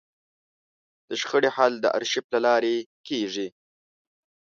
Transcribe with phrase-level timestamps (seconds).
[1.09, 2.75] د شخړې حل د ارشیف له لارې
[3.07, 3.47] کېږي.